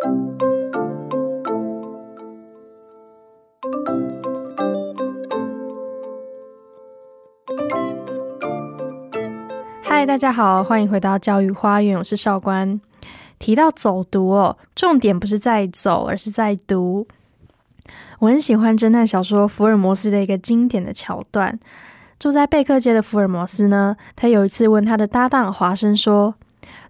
[0.00, 0.06] 嗨，
[10.06, 12.80] 大家好，欢迎回到教育花园，我是少官。
[13.38, 17.06] 提到走读哦，重点不是在走，而是在读。
[18.20, 21.60] 我很喜欢侦探小说《福尔摩斯》的一个经典的桥段。
[22.18, 26.36] 住在贝克街的福尔摩斯呢，他有一次问他的搭档华生说：“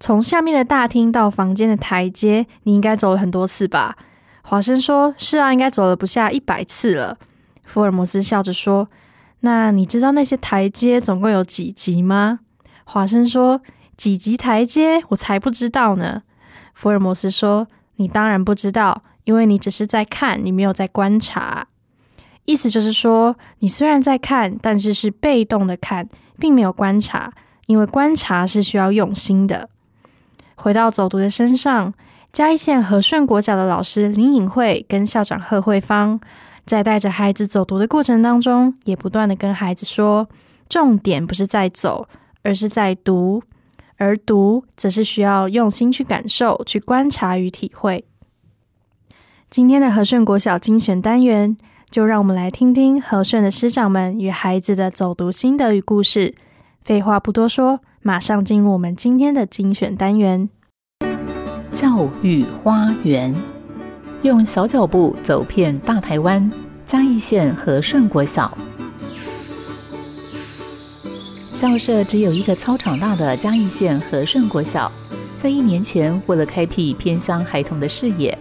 [0.00, 3.96] 从下面的大厅到房间的台阶，你应该走了很多次吧？”
[4.42, 7.18] 华生说：“是啊，应该走了不下一百次了。”
[7.64, 8.88] 福尔摩斯笑着说
[9.40, 12.40] ：“那你知道那些台阶总共有几级吗？”
[12.84, 13.60] 华生说
[13.96, 15.02] ：“几级台阶？
[15.08, 16.22] 我才不知道呢。”
[16.72, 21.66] 福尔摩斯说：“你当然不知道，因为你只是在看，你没有在观察。”
[22.46, 27.34] 意思就是说，你虽然在看，但是是被动的看，并没有观察，
[27.66, 29.68] 因为观察是需要用心的。
[30.58, 31.94] 回到走读的身上，
[32.32, 36.20] 嘉义县和顺国小的老师林颖慧跟校长贺慧芳，
[36.66, 40.28] 在带着孩子走读的过程当中，也不断的跟孩子说，
[40.68, 42.08] 重点不是在走，
[42.42, 43.42] 而是在读，
[43.98, 48.04] 而读则是需要用心去感受、去观察与体会。
[49.48, 51.56] 今天的和顺国小精选单元。
[51.90, 56.34] 就让我们来听听和顺的师长们与孩子的走读心得与故事。
[56.84, 60.48] 废话不多说，马上进入我们今天的精选单元——
[61.72, 63.34] 教育花园。
[64.22, 66.50] 用小脚步走遍大台湾，
[66.86, 68.56] 嘉义县和顺国小。
[71.52, 74.90] 校舍只有一个操场大的嘉义县和顺国小，
[75.36, 78.36] 在一年前，为了开辟偏乡孩童的视野。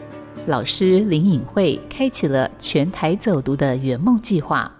[0.45, 4.71] 老师林颖慧开启了全台走读的圆梦计划。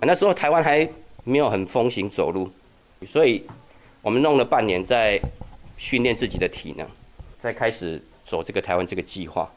[0.00, 0.88] 那时候台湾还
[1.24, 2.48] 没有很风行走路，
[3.06, 3.44] 所以
[4.02, 5.20] 我们弄了半年在
[5.78, 6.84] 训练自己的体能，
[7.38, 9.48] 再开始走这个台湾这个计划。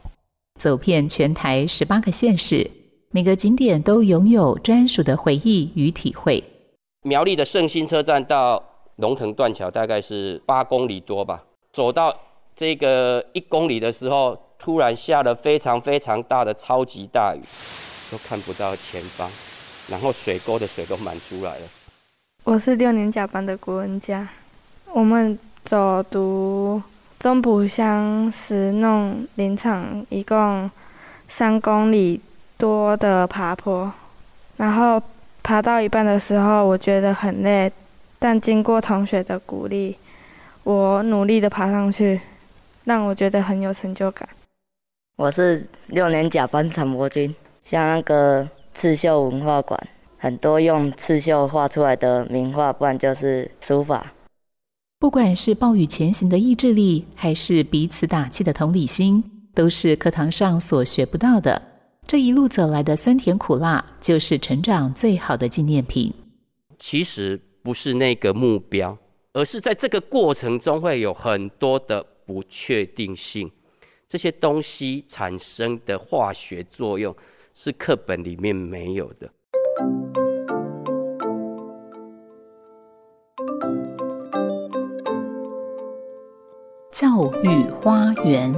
[0.60, 2.70] 走遍全台十八个县市，
[3.10, 6.44] 每个景点都拥有专属的回忆与体会。
[7.02, 8.64] 苗栗的圣心车站到
[8.98, 12.16] 龙腾断桥大概是八公里多吧，走到
[12.56, 14.40] 这个一公里的时候。
[14.58, 17.42] 突然下了非常非常大的超级大雨，
[18.10, 19.30] 都看不到前方，
[19.92, 21.68] 然后水沟的水都满出来了。
[22.46, 24.30] 我是六年甲班的郭文佳，
[24.94, 26.80] 我们走读
[27.20, 30.70] 中埔乡石弄林场，一共
[31.28, 32.22] 三公里
[32.56, 33.92] 多的爬坡，
[34.58, 35.02] 然后
[35.42, 37.72] 爬到一半的时候，我觉得很累，
[38.20, 39.98] 但经过同学的鼓励，
[40.64, 42.22] 我努力的爬上去，
[42.84, 44.30] 让我觉得很有成就感。
[45.16, 49.80] 我是六年甲班陈博君，像那个刺绣文化馆，
[50.26, 54.12] 很多用刺绣画出来的名画，不然就是书法。
[54.98, 61.62] 不管是暴雨前行的意志力，还是彼此打气的同理心，都是课堂上所学不到的。
[62.08, 66.12] 这一路走来的酸甜苦辣，就是成长最好的纪念品。
[66.80, 68.98] 其实不是那个目标，
[69.34, 73.52] 而是在这个过程中会有很多的不确定性。
[74.08, 77.16] 这些东西产生的化学作用
[77.54, 79.30] 是课本里面没有的。
[86.92, 88.56] 教育花园，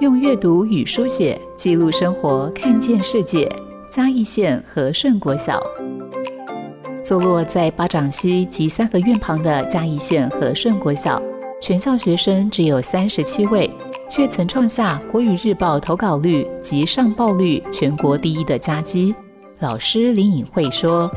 [0.00, 3.50] 用阅读与书写记录生活，看见世界。
[3.90, 5.62] 嘉义县和顺国小，
[7.04, 11.20] 坐落在巴掌溪及三合院旁的嘉义县和顺国小，
[11.60, 13.68] 全校学生只有三十七位。
[14.10, 19.14] 却曾创下国语日报投稿率及上报率全国第一的佳绩。
[19.60, 21.10] 老师林颖慧说：“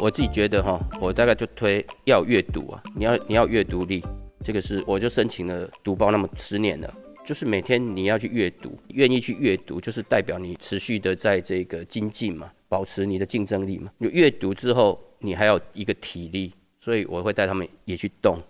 [0.00, 4.04] 我自己觉得哈，我大概就推要阅读啊，你要你要阅读力，
[4.42, 6.92] 这个是我就申请了读报那么十年了，
[7.24, 13.92] 就是每天你要去阅读，愿意去阅读，就是代表你持续的在这个精进嘛，保持你的竞争力嘛。
[13.98, 18.42] 你阅读之后，你还要一个体力，所以我会带他们也去动，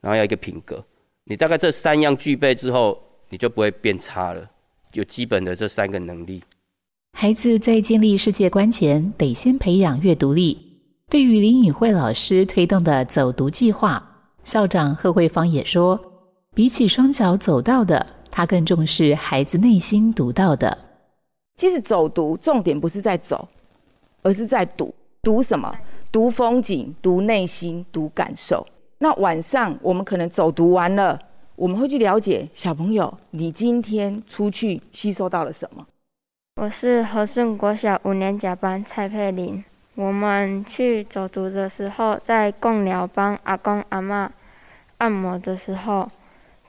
[0.00, 0.84] 然后要一个品格，
[1.22, 4.50] 你大概这三样具备之后。”你就不会变差了，
[4.94, 6.42] 有基本的这三个能力。
[7.12, 10.56] 孩子在建立世界观前，得先培养阅读力。
[11.10, 14.00] 对于林颖慧老师推动的走读计划，
[14.44, 15.98] 校长贺慧芳也说，
[16.54, 20.78] 比起双脚走到的，他更重视孩子内心读到的。
[21.56, 23.48] 其实走读重点不是在走，
[24.22, 24.94] 而是在读。
[25.22, 25.74] 读什么？
[26.12, 28.64] 读风景，读内心，读感受。
[28.98, 31.18] 那晚上我们可能走读完了。
[31.56, 35.84] 我们会去了解小朋友，你今天出去吸收到了什么？
[36.60, 39.62] 我是和顺国小五年甲班蔡佩玲。
[39.94, 44.28] 我们去走读的时候，在共寮帮阿公阿妈
[44.96, 46.10] 按摩的时候，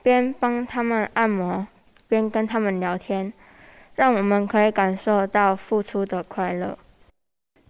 [0.00, 1.66] 边帮他们按摩，
[2.06, 3.32] 边跟他们聊天，
[3.96, 6.78] 让我们可以感受到付出的快乐。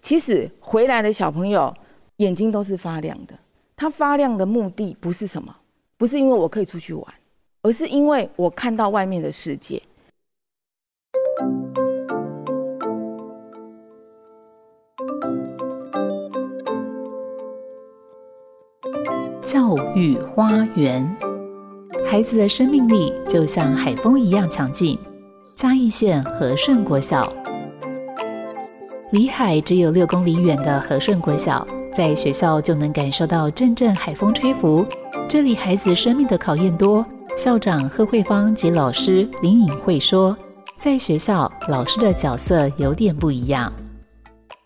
[0.03, 1.75] 其实回来的小朋友
[2.17, 3.35] 眼睛都是发亮的，
[3.75, 5.57] 他发亮的目的不是什么，
[5.97, 7.15] 不是因为我可以出去玩，
[7.63, 9.83] 而是因为我看到外面的世界。
[19.53, 21.05] 教育花园，
[22.07, 24.97] 孩子的生命力就像海风一样强劲。
[25.57, 27.33] 嘉义县和顺国小，
[29.11, 34.87] 离海只有六公里远的和顺国小，在学校就能感受到阵阵海风吹拂。
[35.29, 37.05] 这里孩子生命的考验多。
[37.37, 40.37] 校长贺慧芳及老师林颖慧说，
[40.79, 43.73] 在学校老师的角色有点不一样。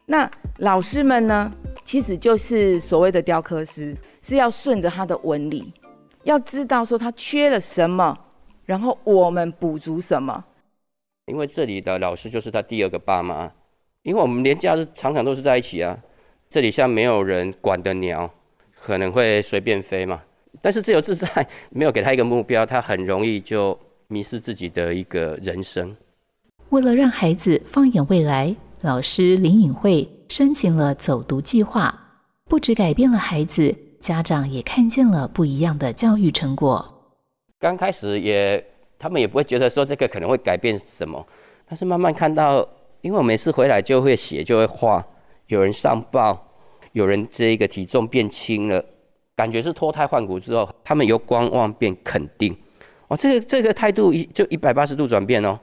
[0.04, 1.50] 那老师们呢，
[1.86, 3.96] 其实就是所谓的雕刻师。
[4.25, 5.71] 是要顺着他的纹理，
[6.23, 8.19] 要知道说他缺了什么，
[8.65, 10.43] 然后我们补足什么。
[11.26, 13.53] 因为这里的老师就是他第二个爸妈，
[14.03, 15.99] 因为我们连假日常常都是在一起啊。
[16.49, 18.31] 这里像没有人管的鸟，
[18.81, 20.23] 可能会随便飞嘛。
[20.62, 23.79] 但是自由自在，没有给他一个目标，他很容易就
[24.09, 25.94] 迷失自己的一个人生。
[26.70, 31.94] 为了让孩子放眼未来，老师林颖慧申请了走读计划，
[32.47, 33.75] 不止改变了孩子。
[34.05, 36.85] 家长也看见了不一样的教育成果。
[37.59, 38.62] 刚开始也，
[38.99, 41.27] 他们也不会觉得说这个可能会改变什么，
[41.67, 42.69] 但是慢慢看到，
[43.01, 45.03] 因为我每次回来就会写，就会画，
[45.47, 46.39] 有人上报，
[46.93, 48.85] 有人这个体重变轻了，
[49.35, 52.55] 感觉是脱胎换骨之后，他们由观望变肯定，
[53.09, 55.59] 哦，这个这个态度一就一百八十度转变哦。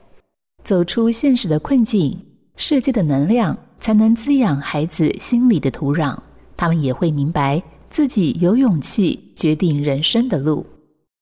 [0.64, 2.20] 走出现实的困境，
[2.56, 6.18] 世界的能量才能滋养孩子心里的土壤，
[6.56, 7.62] 他们也会明白。
[7.92, 10.64] 自己有勇气决定人生的路，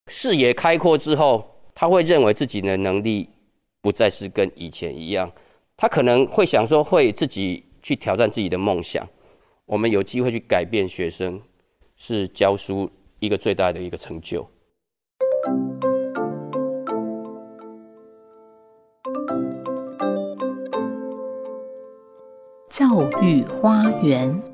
[0.07, 1.45] 视野开阔之后，
[1.75, 3.29] 他会认为自己的能力
[3.83, 5.29] 不再是跟以前一样，
[5.77, 9.05] 他可能会想说会自己去挑战自己的梦想。
[9.67, 11.41] 我们有机会去改变学生，
[11.97, 12.89] 是教书
[13.19, 14.49] 一个最大的一个成就。
[22.69, 24.50] 教育花园。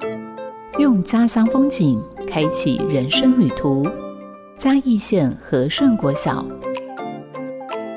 [0.78, 3.82] 用家乡风景开启人生旅途。
[4.58, 6.44] 嘉义县和顺国小，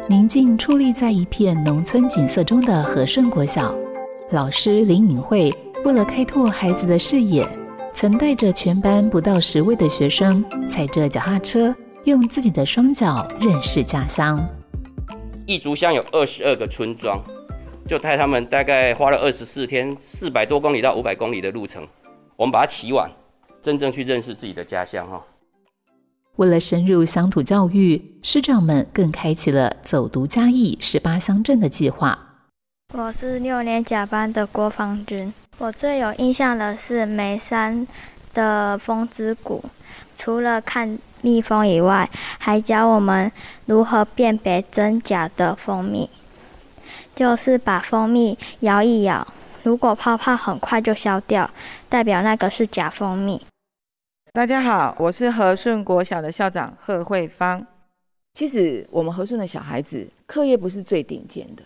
[0.07, 3.75] 宁静矗立在一片农村景色中的和顺国小，
[4.31, 5.53] 老师林敏慧
[5.83, 7.45] 为了开拓孩子的视野，
[7.93, 11.75] 曾带着全班不到十位的学生，踩着脚踏车，
[12.05, 14.39] 用自己的双脚认识家乡。
[15.45, 17.21] 义竹乡有二十二个村庄，
[17.85, 21.85] 就带他们大概花了二十四天，四百多公里到五百公里的路程。
[22.39, 23.11] 我们把它起晚，
[23.61, 25.21] 真正去认识自己的家乡哈。
[26.37, 32.17] 为了深入乡土教育，师长们更开启了走读嘉义十八乡镇的计划。
[32.93, 37.85] 我是六年甲班的郭方君，我最有印象的是眉山
[38.33, 39.61] 的风之谷，
[40.17, 43.29] 除了看蜜蜂以外，还教我们
[43.65, 46.09] 如何辨别真假的蜂蜜，
[47.13, 49.27] 就是把蜂蜜摇一摇。
[49.63, 51.49] 如果泡泡很快就消掉，
[51.89, 53.41] 代表那个是假蜂蜜。
[54.31, 57.65] 大家好，我是和顺国小的校长贺慧芳。
[58.33, 61.63] 其实我们和顺的小孩子课业不是最顶尖的，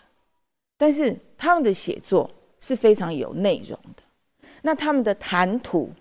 [0.76, 2.28] 但是他们的写作
[2.60, 4.02] 是非常有内容的。
[4.62, 5.92] 那他们的谈吐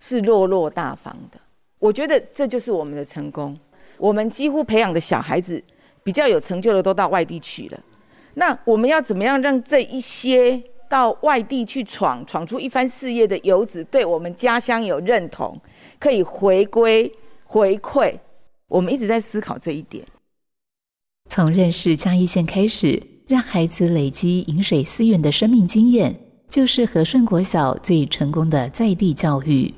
[0.00, 1.38] 是落落大方的。
[1.78, 3.56] 我觉得这就是我们的成功。
[3.98, 5.62] 我们几乎培养的小孩子
[6.02, 7.78] 比较有成就的都到外地去了。
[8.34, 10.60] 那我们要怎么样让这一些？
[10.88, 15.60] 到外地去闯，闯出一番事业的游子，对我们家乡有认同，
[15.98, 17.12] 可以回归
[17.44, 18.14] 回馈。
[18.68, 20.04] 我们一直在思考这一点。
[21.28, 29.72] 从认识嘉义县开始，让孩子累积饮水思源的生命经验，就是和顺国小最成功的在地教育。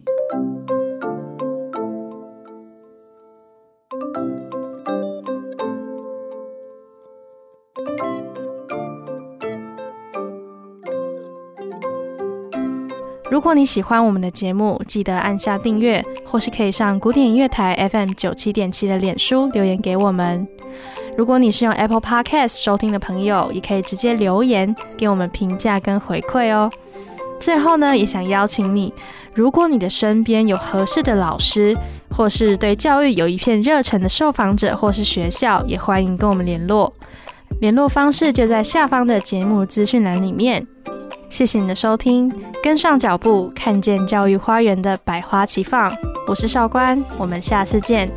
[13.31, 20.49] 如果你喜欢我们的节目，记得按下订阅，或是可以上古典音乐台 FM 九七点七的脸书留言给我们。
[21.15, 26.71] 如果你是用 Apple Podcast 收听的朋友，也可以直接留言给我们评价跟回馈哦。
[27.39, 28.93] 最后呢，也想邀请你，
[29.35, 31.77] 如果你的身边有合适的老师，
[32.11, 36.93] 或是对教育有一片热忱的受访者，或是学校，也欢迎跟我们联络。
[37.61, 40.67] 联络方式就在下方的节目资讯栏里面。
[41.31, 42.33] 谢谢你的收听，
[42.63, 45.95] 跟上脚步，看见教育花园的百花齐放。
[46.27, 48.11] 我是少官，我们下次见。